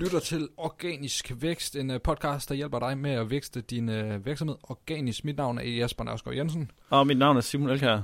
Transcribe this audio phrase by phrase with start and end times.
[0.00, 4.26] lytter til Organisk Vækst, en øh, podcast, der hjælper dig med at vækste din øh,
[4.26, 5.24] virksomhed organisk.
[5.24, 6.70] Mit navn er Jesper Nørskov Jensen.
[6.90, 8.00] Og mit navn er Simon Elkær.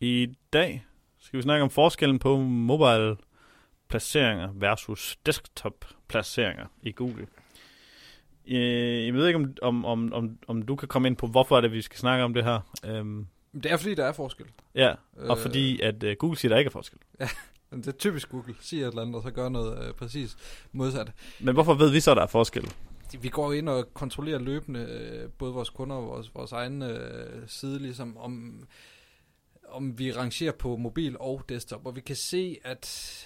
[0.00, 0.84] I dag
[1.20, 3.16] skal vi snakke om forskellen på mobile
[3.88, 7.26] placeringer versus desktop placeringer i Google.
[8.48, 11.56] Øh, Jeg ved ikke, om, om, om, om, om du kan komme ind på, hvorfor
[11.56, 12.60] er det, vi skal snakke om det her.
[12.84, 14.46] Øhm, Det er fordi, der er forskel.
[14.74, 15.42] ja, og Øh.
[15.42, 16.98] fordi at uh, Google siger, der ikke er forskel.
[17.70, 18.54] Men Det er typisk Google.
[18.60, 20.36] Siger et eller andet, og så gør noget øh, præcis
[20.72, 21.12] modsat.
[21.40, 22.72] Men hvorfor ved vi så, der er forskel?
[23.20, 27.42] Vi går ind og kontrollerer løbende øh, både vores kunder og vores, vores egen øh,
[27.46, 28.62] side, ligesom om,
[29.68, 31.86] om vi rangerer på mobil og desktop.
[31.86, 32.76] Og vi kan se, at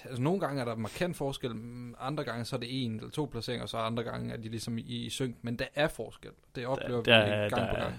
[0.05, 1.51] altså, nogle gange er der markant forskel,
[1.99, 4.49] andre gange så er det en eller to placeringer, og så andre gange er de
[4.49, 5.35] ligesom i, i synk.
[5.41, 6.31] Men der er forskel.
[6.55, 7.95] Det oplever Der- vi der- gang på der- gang.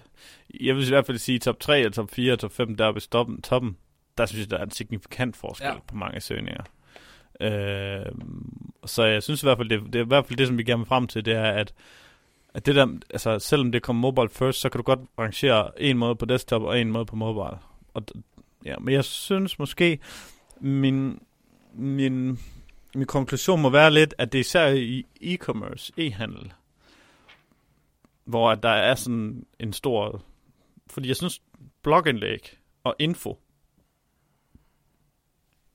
[0.60, 2.98] Jeg vil i hvert fald sige, top 3 og top 4 og top 5 deroppe
[2.98, 3.76] i toppen, toppen
[4.18, 5.74] der synes jeg, der er en signifikant forskel Ja.
[5.88, 6.62] på mange søgninger.
[7.40, 8.06] Øh,
[8.86, 10.64] så jeg synes i hvert fald, det, det er i hvert fald det, som vi
[10.64, 11.74] gerne vil frem til, det er, at,
[12.54, 15.98] at det der, altså selvom det kommer mobile first, så kan du godt rangere en
[15.98, 17.58] måde på desktop og en måde på mobile.
[17.94, 18.02] Og,
[18.64, 19.98] ja, men jeg synes måske,
[20.60, 21.22] min,
[21.74, 22.38] min,
[22.94, 26.52] min konklusion må være lidt, at det er især i e-commerce, e-handel,
[28.24, 30.22] hvor at der er sådan en stor...
[30.90, 31.42] Fordi jeg synes,
[31.82, 33.38] blogindlæg og info,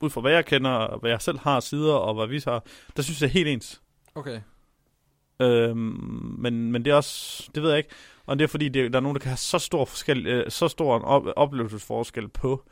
[0.00, 2.64] ud fra hvad jeg kender, og hvad jeg selv har sider, og hvad vi har,
[2.96, 3.82] der synes jeg er helt ens.
[4.14, 4.40] Okay.
[5.40, 5.76] Øhm,
[6.38, 7.90] men, men det er også, det ved jeg ikke,
[8.26, 10.50] og det er fordi, det, der er nogen, der kan have så stor, forskel, øh,
[10.50, 12.64] så stor en op, oplevelsesforskel på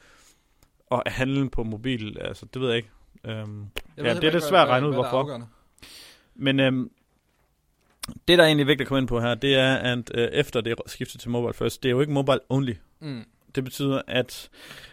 [0.91, 2.91] at handle på mobil, altså det ved jeg ikke.
[3.25, 3.61] Øhm,
[3.97, 5.49] Jeg Ja, ved det er lidt svært at regne ud, hvorfor.
[6.34, 6.91] Men øhm,
[8.29, 10.61] det, der er egentlig vigtigt at komme ind på her, det er, at øh, efter
[10.61, 12.75] det skiftet til mobile first, det er jo ikke mobile only.
[13.01, 13.25] Mm.
[13.55, 14.50] Det betyder, at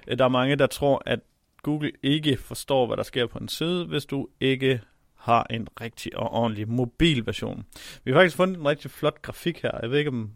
[0.08, 1.20] øh, der er mange, der tror, at
[1.66, 4.82] Google ikke forstår, hvad der sker på en side, hvis du ikke
[5.16, 7.66] har en rigtig og ordentlig mobil version.
[8.04, 9.80] Vi har faktisk fundet en rigtig flot grafik her.
[9.82, 10.32] Jeg ved ikke, om,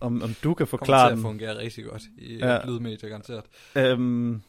[0.00, 1.22] om, om du kan Kommer forklare til at den.
[1.22, 2.66] fungere rigtig godt i Ja.
[2.66, 3.44] lydmedier, garanteret.
[3.76, 4.42] Øhm,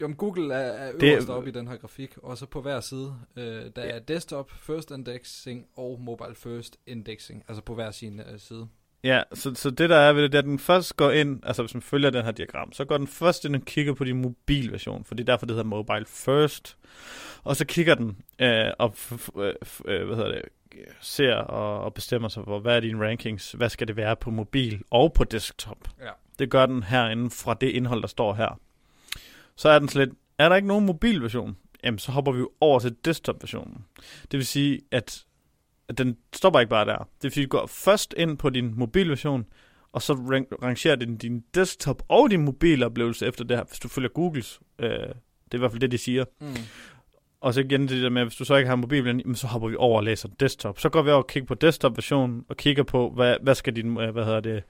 [0.00, 2.60] Jo, men Google er, er Det- øverst oppe i den her grafik, og så på
[2.62, 3.90] hver side, øh, der Ja.
[3.90, 8.68] er desktop first indexing og mobile first indexing, altså på hver sin øh, side.
[9.04, 11.40] Ja, så, så det der er ved det, det er, at den først går ind,
[11.46, 14.04] altså hvis man følger den her diagram, så går den først ind og kigger på
[14.04, 16.76] din mobilversion, for det er derfor, det hedder mobile first.
[17.44, 18.96] Og så kigger den øh, og
[19.36, 19.54] øh,
[19.84, 20.42] øh, hvad hedder det,
[21.00, 24.30] ser og, og bestemmer sig for, hvad er dine rankings, hvad skal det være på
[24.30, 25.88] mobil og på desktop.
[26.00, 26.10] Ja.
[26.38, 28.60] Det gør den herinde fra det indhold, der står her.
[29.56, 32.78] Så er den slet, er der ikke nogen mobilversion, jamen så hopper vi jo over
[32.78, 33.84] til desktop-versionen.
[34.30, 35.24] Det vil sige, at
[35.98, 37.08] den stopper ikke bare der.
[37.22, 39.46] Det vil går først ind på din mobilversion,
[39.92, 43.88] og så ran- rangerer den din desktop og din mobiloplevelse efter det her, hvis du
[43.88, 44.60] følger Googles.
[44.78, 46.24] Øh, det er i hvert fald det, de siger.
[46.40, 46.54] Mm.
[47.40, 49.68] Og så igen det der med, at hvis du så ikke har mobilen, så hopper
[49.68, 50.78] vi over og læser desktop.
[50.78, 54.00] Så går vi over og kigger på desktop-versionen, og kigger på, hvad, hvad skal din,
[54.00, 54.62] øh, hvad hedder det,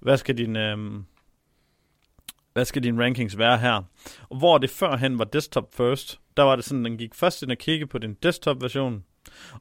[0.00, 1.04] hvad skal din, øhm,
[2.52, 3.82] hvad skal din rankings være her?
[4.28, 7.42] Og hvor det førhen var desktop first, der var det sådan, at den gik først
[7.42, 9.04] ind og kigge på din desktop-version,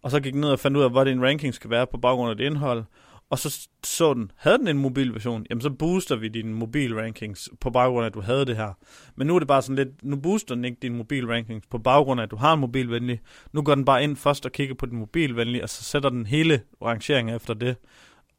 [0.02, 1.98] og så gik den ned og fandt ud af, hvad din ranking skal være på
[1.98, 2.84] baggrund af det indhold,
[3.30, 6.96] og så så den, havde den en mobil version, jamen så booster vi dine mobil
[6.96, 8.74] rankings på baggrund af, at du havde det her.
[9.16, 11.78] Men nu er det bare sådan lidt, nu booster den ikke din mobil rankings på
[11.78, 13.20] baggrund af, at du har en mobilvenlig.
[13.54, 16.26] Nu går den bare ind først og kigger på din mobilvenlig, og så sætter den
[16.26, 17.76] hele rangeringen efter det.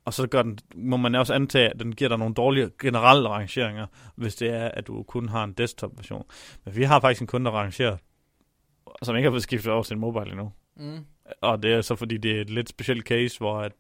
[0.05, 3.29] Og så gør den, må man også antage, at den giver dig nogle dårlige generelle
[3.29, 6.25] rangeringer, hvis det er, at du kun har en desktop-version.
[6.65, 7.97] Men vi har faktisk en kunde, der rangerer,
[9.03, 10.53] som ikke har fået skiftet over til en mobile endnu.
[10.79, 11.05] Mm.
[11.41, 13.73] Og det er så, fordi det er et lidt specielt case, hvor at,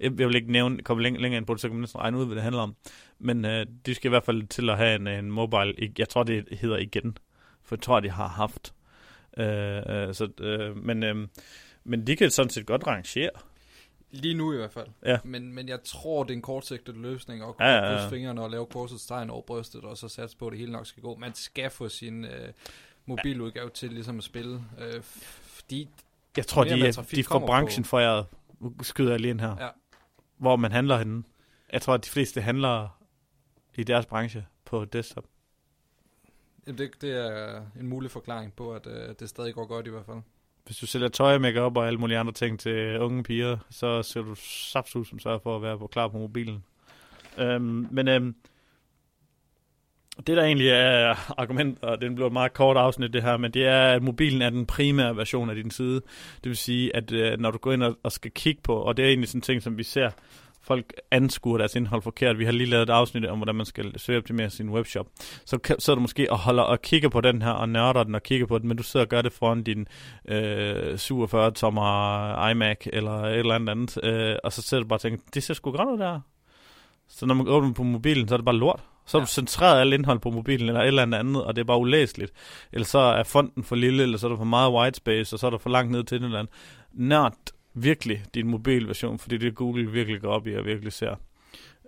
[0.00, 2.00] jeg jeg vil ikke nævne, komme længere, længere ind på det, så kan man næsten
[2.00, 2.76] regne ud, hvad det handler om.
[3.18, 6.22] Men øh, de skal i hvert fald til at have en, en mobile, jeg tror,
[6.22, 7.18] det hedder igen,
[7.62, 8.74] for jeg tror, de har haft.
[9.36, 11.28] Øh, øh, så, øh, men, øh,
[11.84, 13.30] men de kan sådan set godt rangere.
[14.10, 14.86] Lige nu i hvert fald.
[15.06, 15.18] Ja.
[15.24, 18.08] Men, men jeg tror, det er en kortsigtet løsning at Ja, ja, ja, ja, ja.
[18.08, 20.86] fingrene og lave korsets tegn over brystet, og så satse på, at det hele nok
[20.86, 21.16] skal gå.
[21.16, 22.48] Man skal få sin øh,
[23.06, 25.88] mobiludgave til ligesom at spille, øh, fordi
[26.36, 28.26] Jeg tror, de, de får branchen på- foræret.
[28.82, 29.56] Skyder jeg lige ind her.
[29.60, 29.68] Ja.
[30.38, 31.22] Hvor man handler henne.
[31.72, 32.98] Jeg tror, at de fleste handler
[33.74, 35.24] i deres branche på desktop.
[36.66, 39.90] jamen, det, det er en mulig forklaring på, at øh, det stadig går godt i
[39.90, 40.18] hvert fald.
[40.64, 44.22] Hvis du sælger tøj, makeup og alle mulige andre ting til unge piger, så skal
[44.22, 44.34] du
[44.72, 46.64] saftsus som sørger for at være på klar på mobilen.
[47.38, 48.34] Øhm, men øhm,
[50.16, 53.50] det der egentlig er argument, og det bliver et meget kort afsnit det her, men
[53.50, 55.94] det er, at mobilen er den primære version af din side.
[56.44, 58.96] Det vil sige, at øh, når du går ind og, og skal kigge på, og
[58.96, 60.10] det er egentlig sådan en ting, som vi ser
[60.66, 62.38] folk anskuer deres indhold forkert.
[62.38, 65.06] Vi har lige lavet et afsnit om, hvordan man skal søgeoptimere sin webshop.
[65.44, 68.22] Så sidder du måske og holder og kigger på den her, og nørder den og
[68.22, 69.86] kigger på den, men du sidder og gør det foran din
[70.28, 75.00] øh, 47-tommer iMac, eller et eller andet andet, øh, og så sidder du bare og
[75.00, 76.20] tænker, det ser sgu godt ud der.
[77.08, 78.80] Så når man åbner på mobilen, så er det bare lort.
[79.06, 79.22] Så ja.
[79.22, 82.32] du centreret alt indhold på mobilen, eller et eller andet og det er bare ulæseligt.
[82.72, 85.46] Eller så er fonten for lille, eller så er der for meget whitespace, og så
[85.46, 86.54] er der for langt ned til det eller andet.
[86.92, 87.36] Nørd
[87.74, 91.14] virkelig din mobilversion, fordi det Google virkelig går op i og virkelig ser.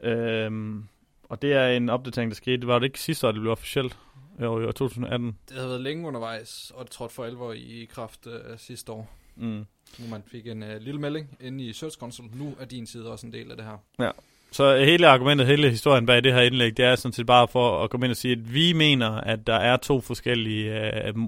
[0.03, 0.85] Øhm,
[1.23, 2.67] og det er en opdatering, der skete.
[2.67, 3.99] Var det ikke sidste år, det blev officielt?
[4.41, 5.37] Jo, i år 2018.
[5.49, 9.11] Det havde været længe undervejs, og det trådte for alvor i kraft uh, sidste år.
[9.37, 9.67] Mm.
[9.99, 12.29] Nu man fik en uh, lille melding inde i Search Console.
[12.35, 13.77] Nu er din side også en del af det her.
[13.99, 14.11] Ja,
[14.53, 17.85] så hele argumentet, hele historien bag det her indlæg, det er sådan set bare for
[17.85, 21.23] at komme ind og sige, at vi mener, at der er to forskellige uh,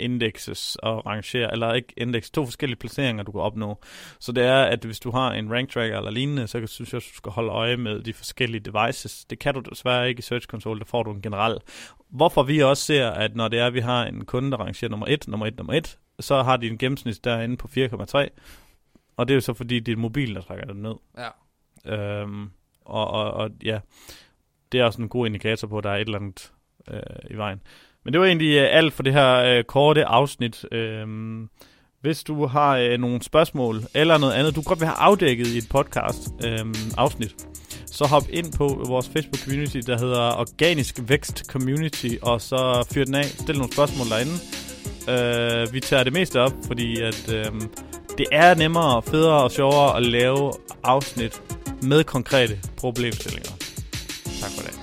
[0.00, 3.78] indexes og rangere, eller ikke index, to forskellige placeringer, du kan opnå.
[4.20, 6.96] Så det er, at hvis du har en rank tracker eller lignende, så synes jeg,
[6.98, 9.24] at du skal holde øje med de forskellige devices.
[9.24, 11.58] Det kan du desværre ikke i Search Console, der får du en generel.
[12.10, 14.90] Hvorfor vi også ser, at når det er, at vi har en kunde, der rangerer
[14.90, 18.28] nummer 1, nummer 1, nummer 1, så har de en gennemsnit derinde på 4,3,
[19.16, 20.94] og det er jo så fordi, det er mobil, der trækker den ned.
[21.18, 21.28] Ja.
[21.86, 22.50] Øhm,
[22.86, 23.78] og, og, og ja,
[24.72, 26.52] det er også en god indikator på, at der er et eller andet
[26.90, 27.00] øh,
[27.30, 27.60] i vejen.
[28.04, 30.64] Men det var egentlig øh, alt for det her øh, korte afsnit.
[30.72, 31.06] Øh,
[32.00, 35.58] hvis du har øh, nogle spørgsmål eller noget andet, du godt vil have afdækket i
[35.58, 36.64] et podcast øh,
[36.96, 37.34] afsnit,
[37.86, 43.04] så hop ind på vores Facebook community, der hedder Organisk Vækst Community, og så fyr
[43.04, 44.36] den af, stil nogle spørgsmål derinde.
[45.08, 47.44] Øh, vi tager det meste op, fordi at øh,
[48.18, 50.52] det er nemmere, federe og sjovere at lave
[50.84, 51.42] afsnit
[51.82, 53.50] med konkrete problemstillinger.
[54.40, 54.75] Tak for det.